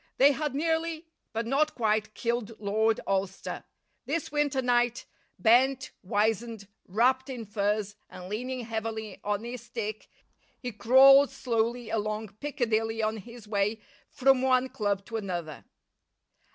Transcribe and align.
They 0.17 0.31
had 0.31 0.55
nearly, 0.55 1.05
but 1.31 1.45
not 1.45 1.75
quite, 1.75 2.15
killed 2.15 2.59
Lord 2.59 2.99
Alcester. 3.07 3.65
This 4.07 4.31
winter 4.31 4.59
night, 4.59 5.05
bent, 5.37 5.91
wizened, 6.01 6.67
wrapped 6.87 7.29
in 7.29 7.45
furs, 7.45 7.95
and 8.09 8.27
leaning 8.27 8.61
heavily 8.61 9.19
on 9.23 9.43
his 9.43 9.61
stick, 9.61 10.09
he 10.59 10.71
crawled 10.71 11.29
slowly 11.29 11.91
along 11.91 12.29
Piccadilly 12.39 13.03
on 13.03 13.17
his 13.17 13.47
way 13.47 13.79
from 14.09 14.41
one 14.41 14.69
club 14.69 15.05
to 15.05 15.17
another. 15.17 15.65